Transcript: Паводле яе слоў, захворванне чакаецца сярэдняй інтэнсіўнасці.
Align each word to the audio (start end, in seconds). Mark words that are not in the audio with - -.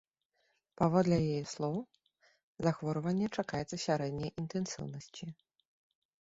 Паводле 0.81 1.15
яе 1.25 1.41
слоў, 1.53 1.77
захворванне 2.69 3.27
чакаецца 3.37 3.75
сярэдняй 3.85 4.31
інтэнсіўнасці. 4.45 5.25